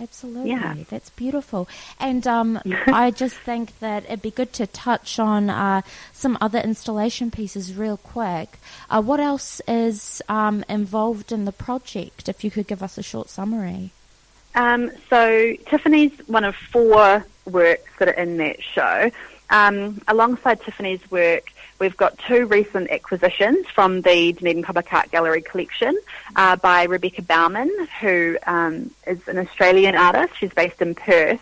Absolutely. 0.00 0.50
Yeah. 0.50 0.76
That's 0.88 1.10
beautiful. 1.10 1.68
And 1.98 2.26
um, 2.26 2.60
I 2.86 3.10
just 3.10 3.36
think 3.36 3.78
that 3.80 4.04
it'd 4.04 4.22
be 4.22 4.30
good 4.30 4.52
to 4.54 4.66
touch 4.66 5.18
on 5.18 5.50
uh, 5.50 5.82
some 6.12 6.38
other 6.40 6.58
installation 6.58 7.30
pieces 7.30 7.74
real 7.74 7.98
quick. 7.98 8.58
Uh, 8.88 9.02
what 9.02 9.20
else 9.20 9.60
is 9.68 10.22
um, 10.28 10.64
involved 10.68 11.32
in 11.32 11.44
the 11.44 11.52
project, 11.52 12.28
if 12.28 12.42
you 12.42 12.50
could 12.50 12.66
give 12.66 12.82
us 12.82 12.96
a 12.96 13.02
short 13.02 13.28
summary? 13.28 13.90
Um, 14.54 14.90
so 15.08 15.54
Tiffany's 15.66 16.12
one 16.26 16.44
of 16.44 16.56
four 16.56 17.24
works 17.44 17.90
that 17.98 18.08
are 18.08 18.12
in 18.12 18.38
that 18.38 18.62
show. 18.62 19.10
Um, 19.50 20.00
alongside 20.08 20.62
Tiffany's 20.62 21.08
work, 21.10 21.52
we've 21.80 21.96
got 21.96 22.18
two 22.18 22.46
recent 22.46 22.90
acquisitions 22.90 23.66
from 23.66 24.02
the 24.02 24.32
Dunedin 24.32 24.62
Public 24.62 24.92
Art 24.92 25.10
Gallery 25.10 25.42
collection 25.42 25.98
uh, 26.36 26.56
by 26.56 26.84
Rebecca 26.84 27.22
Baumann, 27.22 27.70
who 28.00 28.36
um, 28.46 28.90
is 29.06 29.26
an 29.26 29.38
Australian 29.38 29.96
artist. 29.96 30.34
She's 30.38 30.52
based 30.52 30.80
in 30.80 30.94
Perth. 30.94 31.40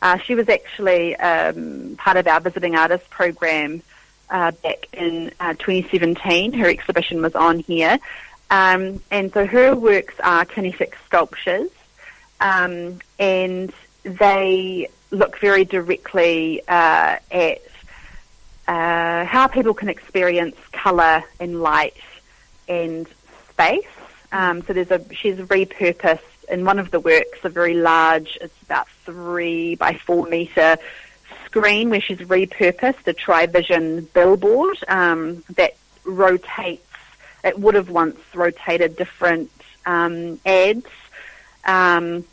Uh, 0.00 0.18
she 0.18 0.34
was 0.34 0.48
actually 0.48 1.16
um, 1.16 1.96
part 1.98 2.16
of 2.16 2.26
our 2.26 2.40
visiting 2.40 2.76
artist 2.76 3.10
program 3.10 3.82
uh, 4.30 4.52
back 4.52 4.88
in 4.92 5.32
uh, 5.40 5.54
2017. 5.54 6.52
Her 6.54 6.68
exhibition 6.68 7.20
was 7.20 7.34
on 7.34 7.58
here. 7.58 7.98
Um, 8.50 9.02
and 9.10 9.32
so 9.32 9.46
her 9.46 9.74
works 9.74 10.14
are 10.22 10.44
kinetic 10.44 10.96
sculptures 11.06 11.70
um, 12.40 12.98
and 13.18 13.72
they 14.02 14.88
look 15.10 15.38
very 15.40 15.64
directly 15.64 16.60
uh, 16.68 17.16
at 17.30 17.62
uh, 18.68 19.24
how 19.24 19.46
people 19.46 19.74
can 19.74 19.88
experience 19.88 20.56
colour 20.72 21.24
and 21.40 21.62
light 21.62 21.96
and 22.68 23.06
space. 23.50 23.86
Um, 24.30 24.62
so 24.62 24.72
there's 24.72 24.90
a 24.90 25.02
she's 25.14 25.36
repurposed 25.36 26.20
in 26.48 26.64
one 26.64 26.78
of 26.78 26.90
the 26.90 27.00
works 27.00 27.38
a 27.44 27.48
very 27.48 27.74
large, 27.74 28.38
it's 28.40 28.62
about 28.62 28.88
three 29.04 29.74
by 29.74 29.94
four 29.94 30.26
metre 30.26 30.76
screen 31.46 31.90
where 31.90 32.00
she's 32.00 32.18
repurposed 32.18 33.06
a 33.06 33.12
Trivision 33.12 34.08
billboard 34.12 34.78
um, 34.88 35.44
that 35.54 35.76
rotates. 36.04 36.86
It 37.44 37.58
would 37.58 37.74
have 37.74 37.90
once 37.90 38.18
rotated 38.34 38.96
different 38.96 39.50
um, 39.86 40.40
ads. 40.46 40.86
Um, 41.64 42.24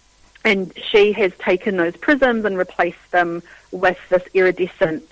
and 0.46 0.72
she 0.78 1.12
has 1.14 1.34
taken 1.38 1.78
those 1.78 1.96
prisms 1.98 2.46
and 2.46 2.58
replaced 2.58 3.12
them 3.12 3.44
with 3.72 3.98
this 4.10 4.24
iridescent 4.34 5.10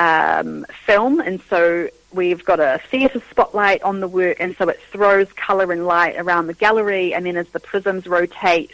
um, 0.00 0.64
film. 0.86 1.20
And 1.20 1.40
so 1.50 1.90
we've 2.12 2.44
got 2.44 2.58
a 2.58 2.80
theatre 2.90 3.22
spotlight 3.30 3.82
on 3.82 4.00
the 4.00 4.08
work, 4.08 4.38
and 4.40 4.56
so 4.56 4.68
it 4.68 4.80
throws 4.90 5.30
colour 5.34 5.70
and 5.72 5.86
light 5.86 6.16
around 6.16 6.46
the 6.46 6.54
gallery. 6.54 7.12
And 7.14 7.26
then 7.26 7.36
as 7.36 7.48
the 7.50 7.60
prisms 7.60 8.06
rotate, 8.06 8.72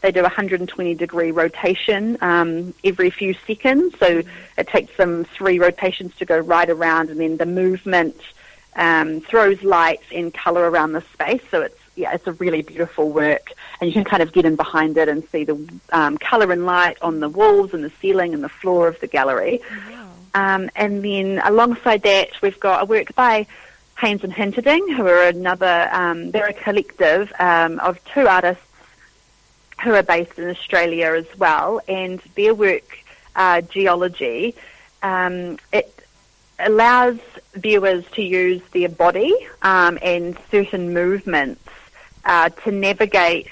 they 0.00 0.10
do 0.10 0.20
a 0.20 0.24
120 0.24 0.94
degree 0.94 1.30
rotation 1.30 2.18
um, 2.20 2.74
every 2.82 3.10
few 3.10 3.34
seconds. 3.46 3.94
So 3.98 4.22
it 4.58 4.68
takes 4.68 4.96
them 4.96 5.24
three 5.24 5.58
rotations 5.58 6.14
to 6.16 6.24
go 6.24 6.38
right 6.38 6.68
around, 6.68 7.10
and 7.10 7.20
then 7.20 7.36
the 7.36 7.46
movement 7.46 8.20
um, 8.74 9.20
throws 9.20 9.62
lights 9.62 10.06
and 10.12 10.34
colour 10.34 10.68
around 10.68 10.92
the 10.92 11.02
space. 11.12 11.42
So 11.50 11.62
it's 11.62 11.78
yeah, 11.96 12.12
it's 12.12 12.26
a 12.26 12.32
really 12.32 12.62
beautiful 12.62 13.08
work, 13.10 13.52
and 13.80 13.86
you 13.88 13.94
can 13.94 14.02
kind 14.02 14.20
of 14.20 14.32
get 14.32 14.44
in 14.44 14.56
behind 14.56 14.96
it 14.96 15.08
and 15.08 15.22
see 15.28 15.44
the 15.44 15.56
um, 15.92 16.18
colour 16.18 16.50
and 16.50 16.66
light 16.66 16.96
on 17.00 17.20
the 17.20 17.28
walls 17.28 17.72
and 17.72 17.84
the 17.84 17.92
ceiling 18.00 18.34
and 18.34 18.42
the 18.42 18.48
floor 18.48 18.88
of 18.88 18.98
the 18.98 19.06
gallery. 19.06 19.60
Um, 20.34 20.70
and 20.74 21.04
then 21.04 21.40
alongside 21.44 22.02
that, 22.02 22.30
we've 22.42 22.58
got 22.58 22.82
a 22.82 22.84
work 22.84 23.14
by 23.14 23.46
Haines 23.98 24.24
and 24.24 24.32
Hinterding, 24.32 24.96
who 24.96 25.06
are 25.06 25.28
another, 25.28 25.88
um, 25.92 26.32
they're 26.32 26.48
a 26.48 26.52
collective 26.52 27.32
um, 27.38 27.78
of 27.80 28.04
two 28.06 28.26
artists 28.26 28.62
who 29.82 29.92
are 29.92 30.02
based 30.02 30.38
in 30.38 30.50
Australia 30.50 31.14
as 31.14 31.26
well, 31.38 31.80
and 31.88 32.20
their 32.34 32.54
work, 32.54 32.98
uh, 33.36 33.60
Geology, 33.60 34.54
um, 35.02 35.58
it 35.72 35.90
allows 36.58 37.18
viewers 37.54 38.04
to 38.12 38.22
use 38.22 38.62
their 38.72 38.88
body 38.88 39.34
um, 39.62 39.98
and 40.02 40.36
certain 40.50 40.92
movements 40.92 41.62
uh, 42.24 42.48
to 42.48 42.70
navigate 42.70 43.48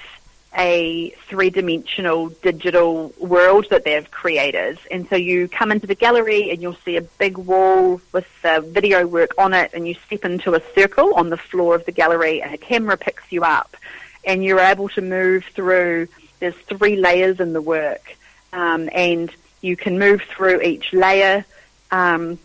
a 0.57 1.11
three-dimensional 1.29 2.29
digital 2.43 3.13
world 3.19 3.67
that 3.71 3.85
they've 3.85 4.11
created. 4.11 4.79
And 4.91 5.09
so 5.09 5.17
you 5.17 5.49
come 5.49 5.73
into 5.73 5.87
the 5.87 5.95
gallery 5.95 6.51
and 6.51 6.61
you'll 6.61 6.77
see 6.85 6.97
a 6.97 7.01
big 7.01 7.39
wall 7.39 8.01
with 8.13 8.29
uh, 8.45 8.61
video 8.61 9.07
work 9.07 9.31
on 9.39 9.55
it 9.55 9.71
and 9.73 9.89
you 9.89 9.95
step 10.07 10.25
into 10.25 10.55
a 10.55 10.63
circle 10.75 11.15
on 11.15 11.31
the 11.31 11.37
floor 11.37 11.75
of 11.75 11.87
the 11.87 11.93
gallery 11.93 12.43
and 12.43 12.53
a 12.53 12.59
camera 12.59 12.97
picks 12.97 13.31
you 13.31 13.43
up 13.43 13.77
and 14.25 14.45
you're 14.45 14.61
able 14.61 14.89
to 14.91 15.01
move 15.01 15.45
through, 15.55 16.09
there's 16.41 16.55
three 16.55 16.97
layers 16.97 17.41
in 17.41 17.53
the 17.53 17.63
work 17.63 18.17
um, 18.53 18.89
and 18.93 19.31
you 19.63 19.77
can 19.77 19.99
move 19.99 20.23
through 20.23 20.61
each 20.61 20.93
layer 20.93 21.45
um, 21.91 22.39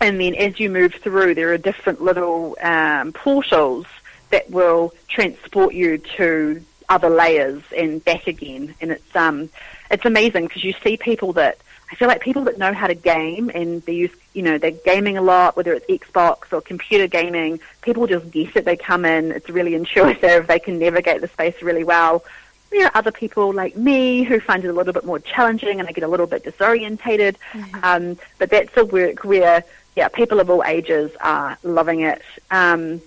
and 0.00 0.20
then 0.20 0.34
as 0.34 0.58
you 0.58 0.68
move 0.68 0.94
through 0.94 1.34
there 1.34 1.52
are 1.52 1.58
different 1.58 2.02
little 2.02 2.56
um, 2.60 3.12
portals 3.12 3.86
that 4.30 4.50
will 4.50 4.92
transport 5.08 5.74
you 5.74 5.98
to 5.98 6.62
other 6.88 7.10
layers 7.10 7.62
and 7.76 8.04
back 8.04 8.26
again. 8.26 8.74
And 8.80 8.92
it's 8.92 9.16
um, 9.16 9.48
it's 9.90 10.04
amazing 10.04 10.46
because 10.46 10.64
you 10.64 10.74
see 10.84 10.96
people 10.96 11.32
that 11.34 11.58
I 11.90 11.94
feel 11.94 12.08
like 12.08 12.20
people 12.20 12.44
that 12.44 12.58
know 12.58 12.72
how 12.72 12.86
to 12.86 12.94
game 12.94 13.50
and 13.54 13.82
they 13.82 13.94
use 13.94 14.10
you 14.32 14.42
know 14.42 14.58
they're 14.58 14.70
gaming 14.70 15.16
a 15.16 15.22
lot, 15.22 15.56
whether 15.56 15.72
it's 15.72 15.86
Xbox 15.86 16.52
or 16.52 16.60
computer 16.60 17.06
gaming. 17.06 17.60
People 17.82 18.06
just 18.06 18.30
get 18.30 18.56
it. 18.56 18.64
They 18.64 18.76
come 18.76 19.04
in. 19.04 19.32
It's 19.32 19.48
really 19.48 19.74
intuitive. 19.74 20.46
They 20.52 20.58
can 20.58 20.78
navigate 20.78 21.20
the 21.20 21.28
space 21.28 21.60
really 21.62 21.84
well. 21.84 22.24
There 22.70 22.86
are 22.86 22.90
other 22.94 23.12
people 23.12 23.52
like 23.52 23.76
me 23.76 24.22
who 24.22 24.40
find 24.40 24.64
it 24.64 24.68
a 24.68 24.72
little 24.72 24.94
bit 24.94 25.04
more 25.04 25.18
challenging 25.18 25.78
and 25.78 25.88
I 25.88 25.92
get 25.92 26.04
a 26.04 26.08
little 26.08 26.26
bit 26.26 26.42
disorientated. 26.44 27.36
Um, 27.82 28.18
but 28.38 28.48
that's 28.48 28.74
a 28.78 28.84
work 28.84 29.24
where 29.24 29.62
yeah, 29.94 30.08
people 30.08 30.40
of 30.40 30.48
all 30.48 30.64
ages 30.64 31.10
are 31.20 31.58
loving 31.62 32.00
it. 32.00 32.22
Um, 32.50 33.02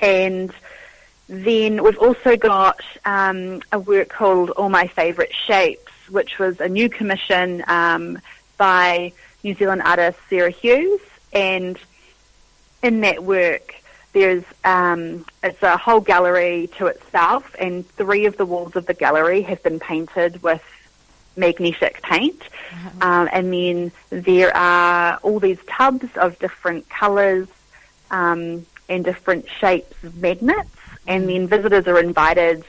and 0.00 0.52
then 1.28 1.82
we've 1.82 1.98
also 1.98 2.36
got 2.36 2.80
um, 3.04 3.62
a 3.72 3.78
work 3.78 4.08
called 4.08 4.50
All 4.50 4.68
My 4.68 4.86
Favourite 4.86 5.32
Shapes, 5.34 5.92
which 6.08 6.38
was 6.38 6.60
a 6.60 6.68
new 6.68 6.88
commission 6.88 7.64
um, 7.68 8.18
by 8.58 9.12
New 9.42 9.54
Zealand 9.54 9.82
artist 9.82 10.18
Sarah 10.28 10.50
Hughes, 10.50 11.00
and 11.32 11.78
in 12.82 13.00
that 13.00 13.22
work, 13.24 13.74
there's 14.12 14.44
um, 14.64 15.24
it's 15.42 15.62
a 15.62 15.76
whole 15.76 16.00
gallery 16.00 16.68
to 16.78 16.86
itself, 16.86 17.54
and 17.58 17.88
three 17.90 18.26
of 18.26 18.36
the 18.36 18.44
walls 18.44 18.76
of 18.76 18.86
the 18.86 18.94
gallery 18.94 19.42
have 19.42 19.62
been 19.62 19.80
painted 19.80 20.42
with 20.42 20.62
magnetic 21.36 22.02
paint, 22.02 22.42
um, 23.00 23.28
and 23.32 23.52
then 23.52 23.92
there 24.10 24.54
are 24.54 25.18
all 25.22 25.40
these 25.40 25.58
tubs 25.66 26.08
of 26.16 26.38
different 26.38 26.88
colours 26.90 27.48
um, 28.10 28.66
and 28.88 29.04
different 29.04 29.48
shapes 29.48 30.04
of 30.04 30.16
magnets, 30.18 30.68
and 31.06 31.28
then 31.28 31.46
visitors 31.48 31.86
are 31.86 31.98
invited 31.98 32.64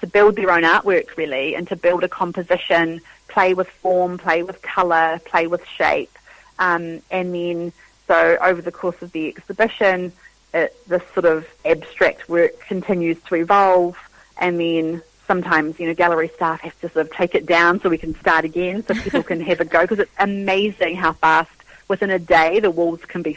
to 0.00 0.06
build 0.06 0.36
their 0.36 0.50
own 0.50 0.62
artwork 0.62 1.16
really, 1.16 1.54
and 1.54 1.66
to 1.68 1.76
build 1.76 2.04
a 2.04 2.08
composition, 2.08 3.00
play 3.28 3.54
with 3.54 3.68
form, 3.68 4.18
play 4.18 4.42
with 4.42 4.60
colour, 4.62 5.20
play 5.24 5.46
with 5.46 5.64
shape, 5.66 6.16
um, 6.58 7.00
and 7.10 7.34
then 7.34 7.72
so 8.06 8.38
over 8.40 8.62
the 8.62 8.72
course 8.72 9.00
of 9.02 9.12
the 9.12 9.28
exhibition, 9.28 10.12
it, 10.54 10.76
this 10.86 11.02
sort 11.12 11.26
of 11.26 11.46
abstract 11.64 12.28
work 12.28 12.60
continues 12.60 13.20
to 13.24 13.34
evolve, 13.34 13.96
and 14.38 14.60
then 14.60 15.02
sometimes, 15.26 15.78
you 15.80 15.86
know, 15.86 15.94
gallery 15.94 16.30
staff 16.34 16.60
have 16.60 16.78
to 16.80 16.88
sort 16.90 17.06
of 17.06 17.12
take 17.12 17.34
it 17.34 17.46
down 17.46 17.80
so 17.80 17.88
we 17.88 17.98
can 17.98 18.14
start 18.20 18.44
again, 18.44 18.84
so 18.86 18.94
people 18.94 19.22
can 19.24 19.40
have 19.40 19.60
a 19.60 19.64
go. 19.64 19.82
Because 19.82 19.98
it's 19.98 20.12
amazing 20.18 20.96
how 20.96 21.12
fast, 21.14 21.50
within 21.88 22.10
a 22.10 22.18
day, 22.18 22.60
the 22.60 22.70
walls 22.70 23.04
can 23.04 23.22
be 23.22 23.36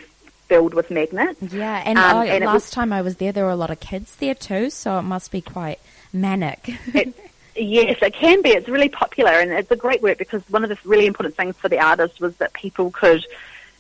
filled 0.50 0.74
with 0.74 0.92
magnets. 0.92 1.42
Yeah, 1.54 1.82
and, 1.86 1.98
um, 1.98 2.28
and 2.28 2.44
last 2.44 2.54
was, 2.54 2.72
time 2.72 2.92
I 2.92 3.02
was 3.02 3.16
there, 3.16 3.32
there 3.32 3.46
were 3.46 3.52
a 3.52 3.56
lot 3.56 3.72
of 3.72 3.80
kids 3.80 4.16
there 4.18 4.36
too, 4.36 4.70
so 4.70 5.00
it 5.00 5.04
must 5.04 5.32
be 5.32 5.42
quite 5.42 5.80
manic. 6.12 6.76
it, 6.94 7.16
yes, 7.56 8.00
it 8.02 8.14
can 8.14 8.42
be. 8.42 8.50
It's 8.50 8.68
really 8.68 8.90
popular, 8.90 9.32
and 9.32 9.52
it's 9.52 9.72
a 9.72 9.78
great 9.78 10.02
work 10.02 10.18
because 10.18 10.42
one 10.50 10.64
of 10.64 10.70
the 10.70 10.78
really 10.84 11.06
important 11.06 11.38
things 11.38 11.56
for 11.56 11.70
the 11.70 11.80
artist 11.80 12.20
was 12.20 12.36
that 12.38 12.52
people 12.54 12.92
could 12.92 13.24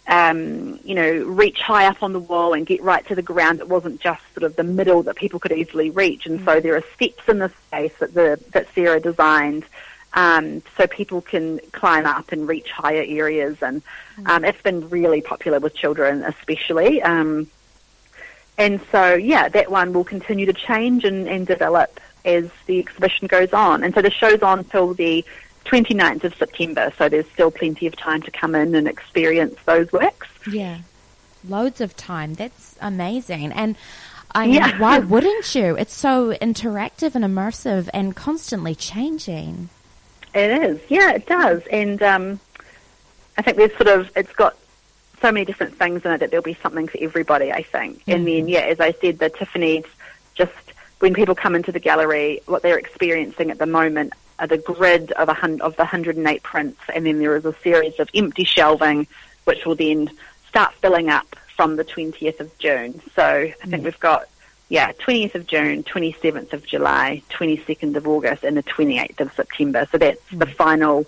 um, 0.10 0.80
you 0.84 0.96
know, 0.96 1.24
reach 1.26 1.60
high 1.62 1.86
up 1.86 2.02
on 2.02 2.14
the 2.14 2.20
wall 2.20 2.54
and 2.54 2.66
get 2.66 2.82
right 2.82 3.06
to 3.08 3.16
the 3.16 3.22
ground. 3.22 3.60
It 3.60 3.70
wasn't 3.70 4.02
just 4.02 4.22
sort 4.34 4.44
of 4.44 4.56
the 4.56 4.64
middle 4.64 5.04
that 5.04 5.16
people 5.16 5.40
could 5.40 5.52
easily 5.52 5.92
reach. 5.92 6.26
And 6.26 6.40
so 6.40 6.60
mm. 6.60 6.64
there 6.64 6.76
are 6.76 6.84
steps 6.96 7.30
in 7.30 7.38
the 7.38 7.52
space 7.68 7.94
that 8.00 8.16
the 8.16 8.44
that 8.50 8.68
Sarah 8.74 9.00
designed, 9.00 9.66
um, 10.13 10.62
so 10.78 10.88
people 10.88 11.22
can 11.22 11.60
climb 11.72 12.06
up 12.06 12.32
and 12.32 12.48
reach 12.48 12.72
higher 12.72 13.06
areas. 13.08 13.62
And 13.62 13.82
mm. 14.18 14.28
um, 14.28 14.44
it's 14.46 14.62
been 14.62 14.89
really 14.89 15.22
popular 15.22 15.60
with 15.60 15.75
children, 15.75 16.24
especially. 16.24 17.01
Um, 17.01 17.50
and 18.58 18.82
so, 18.92 19.13
yeah, 19.13 19.48
that 19.50 19.72
one 19.72 19.94
will 19.94 20.04
continue 20.04 20.46
to 20.46 20.54
change 20.54 21.06
and, 21.06 21.28
and 21.28 21.48
develop 21.48 22.00
as 22.25 22.50
the 22.66 22.80
exhibition 22.80 23.28
goes 23.28 23.54
on. 23.54 23.84
And 23.84 23.94
so 23.94 24.01
the 24.01 24.12
show's 24.12 24.42
on 24.42 24.66
till 24.66 24.94
the 24.94 25.24
29th 25.66 26.24
of 26.24 26.36
September, 26.36 26.92
so 26.98 27.10
there's 27.10 27.30
still 27.30 27.51
plenty 27.51 27.86
of 27.88 27.96
time 27.96 28.22
to 28.24 28.32
come 28.32 28.56
in 28.56 28.75
and 28.75 28.88
experience 28.88 29.56
those 29.66 29.92
works. 29.92 30.28
Yeah, 30.50 30.80
loads 31.48 31.80
of 31.80 31.96
time. 31.96 32.34
That's 32.34 32.75
amazing. 32.82 33.51
And 33.51 33.75
I 34.34 34.48
mean, 34.48 34.56
yeah. 34.56 34.80
why 34.80 35.00
wouldn't 35.13 35.54
you? 35.56 35.75
It's 35.78 35.94
so 35.94 36.34
interactive 36.42 37.16
and 37.16 37.24
immersive 37.24 37.89
and 37.94 38.16
constantly 38.16 38.75
changing. 38.75 39.70
It 40.34 40.64
is, 40.64 40.80
yeah, 40.90 41.12
it 41.12 41.26
does. 41.26 41.62
And 41.72 42.02
um, 42.04 42.40
I 43.38 43.42
think 43.42 43.58
there's 43.58 43.76
sort 43.76 43.88
of, 43.88 44.12
it's 44.16 44.34
got 44.34 44.56
so 45.22 45.32
many 45.32 45.46
different 45.46 45.76
things 45.76 46.06
in 46.06 46.12
it 46.12 46.20
that 46.20 46.32
there'll 46.32 46.44
be 46.44 46.58
something 46.62 46.88
for 46.88 46.98
everybody, 47.02 47.52
I 47.52 47.64
think. 47.64 48.00
Mm-hmm. 48.00 48.12
And 48.12 48.28
then, 48.28 48.48
yeah, 48.48 48.62
as 48.62 48.80
I 48.80 48.94
said, 48.94 49.20
the 49.20 49.30
Tiffany's 49.30 49.86
just 50.36 50.54
when 51.00 51.14
people 51.14 51.36
come 51.36 51.56
into 51.56 51.72
the 51.72 51.80
gallery, 51.80 52.42
what 52.46 52.62
they're 52.62 52.78
experiencing 52.78 53.52
at 53.52 53.58
the 53.58 53.66
moment 53.66 54.14
are 54.38 54.48
the 54.48 54.58
grid 54.58 55.12
of, 55.13 55.30
a 55.30 55.63
of 55.63 55.76
the 55.76 55.84
108 55.84 56.44
prints, 56.44 56.82
and 56.94 57.06
then 57.06 57.20
there 57.20 57.36
is 57.36 57.46
a 57.46 57.56
series 57.62 58.00
of 58.00 58.10
empty 58.13 58.44
shelving, 58.44 59.08
which 59.46 59.65
will 59.65 59.76
then 59.76 60.10
start 60.48 60.74
filling 60.76 61.10
up 61.10 61.36
from 61.56 61.76
the 61.76 61.84
20th 61.84 62.39
of 62.39 62.58
June. 62.58 63.02
So 63.15 63.24
I 63.24 63.65
think 63.65 63.82
mm. 63.82 63.86
we've 63.86 64.00
got, 64.00 64.28
yeah, 64.69 64.91
20th 64.93 65.34
of 65.34 65.47
June, 65.47 65.84
27th 65.84 66.53
of 66.53 66.65
July, 66.65 67.23
22nd 67.32 67.95
of 67.95 68.08
August, 68.08 68.43
and 68.43 68.55
the 68.55 68.63
28th 68.63 69.19
of 69.19 69.34
September. 69.34 69.88
So 69.91 69.97
that's 69.97 70.21
mm. 70.29 70.39
the 70.39 70.45
final 70.45 71.05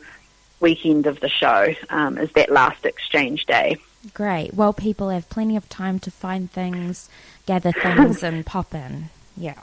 weekend 0.60 1.06
of 1.06 1.20
the 1.20 1.30
show, 1.30 1.74
um, 1.90 2.18
is 2.18 2.32
that 2.34 2.52
last 2.52 2.86
exchange 2.86 3.46
day. 3.46 3.78
Great. 4.16 4.56
Well, 4.56 4.74
people 4.74 5.10
have 5.10 5.30
plenty 5.30 5.56
of 5.56 5.70
time 5.70 6.00
to 6.00 6.12
find 6.12 6.52
things, 6.52 7.08
gather 7.46 7.72
things, 7.72 8.24
and 8.24 8.44
pop 8.44 8.74
in. 8.74 9.10
Yeah. 9.38 9.60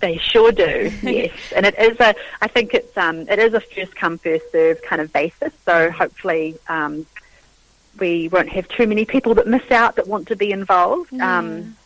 They 0.00 0.18
sure 0.18 0.52
do, 0.52 0.92
yes. 1.02 1.32
and 1.56 1.66
it 1.66 1.76
is 1.76 1.98
a, 1.98 2.14
I 2.40 2.48
think 2.48 2.74
it's, 2.74 2.96
um, 2.96 3.28
it 3.28 3.38
is 3.38 3.54
a 3.54 3.60
first 3.60 3.96
come, 3.96 4.18
first 4.18 4.52
serve 4.52 4.80
kind 4.82 5.02
of 5.02 5.12
basis. 5.12 5.52
So 5.64 5.90
hopefully, 5.90 6.56
um, 6.68 7.06
we 7.98 8.28
won't 8.28 8.50
have 8.50 8.68
too 8.68 8.86
many 8.86 9.04
people 9.04 9.34
that 9.34 9.48
miss 9.48 9.68
out 9.72 9.96
that 9.96 10.06
want 10.06 10.28
to 10.28 10.36
be 10.36 10.52
involved. 10.52 11.10
Yeah. 11.12 11.38
Um, 11.38 11.76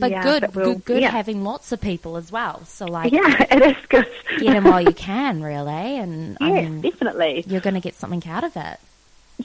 but 0.00 0.10
yeah, 0.10 0.22
good, 0.22 0.40
but 0.42 0.54
we'll, 0.56 0.74
good, 0.74 0.84
good 0.84 1.02
yeah. 1.02 1.10
having 1.10 1.44
lots 1.44 1.72
of 1.72 1.80
people 1.80 2.16
as 2.16 2.32
well. 2.32 2.64
So 2.64 2.86
like, 2.86 3.12
yeah, 3.12 3.46
it 3.50 3.76
is 3.76 3.86
good. 3.88 4.06
get 4.38 4.52
them 4.52 4.64
while 4.64 4.80
you 4.80 4.92
can, 4.94 5.42
really, 5.42 5.98
and 5.98 6.36
yeah, 6.40 6.46
I 6.46 6.52
mean, 6.52 6.80
definitely, 6.80 7.44
you're 7.46 7.60
going 7.60 7.74
to 7.74 7.80
get 7.80 7.94
something 7.94 8.28
out 8.30 8.44
of 8.44 8.56
it. 8.56 8.78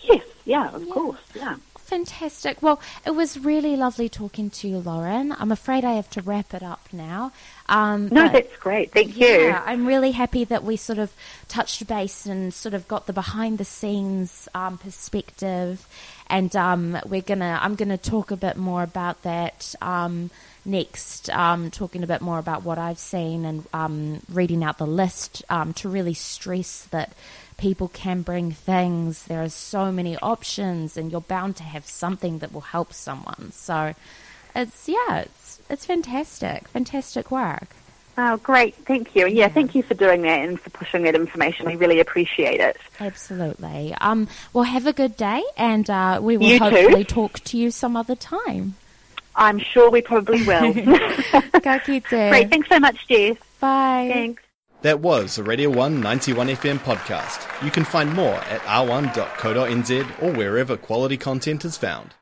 Yes, 0.04 0.26
yeah, 0.46 0.74
of 0.74 0.90
course, 0.90 1.20
yeah. 1.36 1.56
Fantastic. 1.86 2.64
Well, 2.64 2.82
it 3.06 3.12
was 3.12 3.38
really 3.38 3.76
lovely 3.76 4.10
talking 4.10 4.50
to 4.50 4.68
you, 4.68 4.80
Lauren. 4.80 5.32
I'm 5.32 5.52
afraid 5.52 5.86
I 5.86 5.94
have 5.94 6.10
to 6.12 6.22
wrap 6.24 6.56
it 6.56 6.64
up 6.64 6.82
now. 6.92 7.32
Um, 7.70 8.10
no, 8.12 8.28
that's 8.28 8.58
great. 8.58 8.92
Thank 8.92 9.16
you. 9.16 9.28
Yeah, 9.28 9.62
I'm 9.64 9.86
really 9.86 10.12
happy 10.12 10.46
that 10.46 10.64
we 10.64 10.78
sort 10.78 10.98
of 10.98 11.14
touched 11.48 11.86
base 11.86 12.26
and 12.26 12.52
sort 12.52 12.74
of 12.74 12.88
got 12.88 13.06
the 13.06 13.14
behind 13.14 13.60
the 13.60 13.66
scenes 13.66 14.50
um, 14.56 14.80
perspective. 14.80 15.88
And 16.28 16.56
um, 16.56 16.98
we're 17.06 17.22
gonna, 17.22 17.60
I'm 17.62 17.76
gonna 17.76 18.00
talk 18.00 18.32
a 18.32 18.38
bit 18.38 18.58
more 18.58 18.82
about 18.82 19.22
that 19.22 19.76
um, 19.80 20.32
next. 20.66 21.30
Um, 21.30 21.72
talking 21.72 22.04
a 22.04 22.08
bit 22.08 22.22
more 22.22 22.40
about 22.40 22.64
what 22.64 22.78
I've 22.78 23.00
seen 23.00 23.46
and 23.46 23.66
um, 23.74 24.22
reading 24.32 24.64
out 24.64 24.78
the 24.78 24.88
list 24.88 25.44
to 25.76 25.90
really 25.90 26.14
stress 26.14 26.86
that 26.86 27.14
people 27.58 27.88
can 27.88 28.22
bring 28.22 28.52
things. 28.52 29.24
There 29.24 29.42
are 29.42 29.50
so 29.50 29.92
many 29.92 30.18
options, 30.18 30.98
and 30.98 31.12
you're 31.12 31.22
bound 31.22 31.56
to 31.58 31.64
have 31.64 31.86
something 31.86 32.40
that 32.40 32.54
will 32.54 32.62
help 32.62 32.94
someone. 32.94 33.52
So, 33.52 33.96
it's 34.56 34.88
yeah, 34.88 35.20
it's 35.20 35.62
it's 35.70 35.86
fantastic, 35.86 36.68
fantastic 36.68 37.32
work. 37.32 37.76
Oh, 38.18 38.38
great! 38.38 38.76
Thank 38.86 39.16
you. 39.16 39.28
Yeah, 39.28 39.34
yeah, 39.34 39.48
thank 39.50 39.76
you 39.76 39.84
for 39.84 39.94
doing 39.94 40.22
that 40.22 40.42
and 40.42 40.60
for 40.60 40.70
pushing 40.70 41.04
that 41.04 41.16
information. 41.16 41.66
We 41.66 41.76
really 41.76 42.00
appreciate 42.00 42.62
it. 42.62 42.78
Absolutely. 43.00 43.94
Um, 44.00 44.28
well, 44.54 44.64
have 44.64 44.88
a 44.88 44.94
good 44.94 45.18
day, 45.18 45.44
and 45.58 45.90
uh, 45.90 46.20
we 46.22 46.38
will 46.38 46.48
you 46.48 46.60
hopefully 46.60 47.04
too. 47.04 47.14
talk 47.14 47.40
to 47.42 47.58
you 47.58 47.72
some 47.72 47.98
other 47.98 48.16
time. 48.16 48.76
I'm 49.36 49.60
sure 49.60 49.90
we 49.90 50.02
probably 50.02 50.46
will. 50.46 50.74
Great. 52.30 52.50
Thanks 52.50 52.70
so 52.70 52.80
much, 52.80 53.08
Jess. 53.08 53.38
Bye. 53.60 54.10
Thanks. 54.12 54.44
That 54.82 55.00
was 55.00 55.40
a 55.40 55.44
Radio 55.44 55.70
1 55.72 56.00
91 56.00 56.48
FM 56.50 56.78
podcast. 56.78 57.64
You 57.66 57.72
can 57.72 57.84
find 57.84 58.14
more 58.14 58.36
at 58.36 58.62
r1.co.nz 58.62 60.22
or 60.22 60.32
wherever 60.32 60.78
quality 60.78 61.18
content 61.18 61.66
is 61.66 61.76
found. 61.76 62.14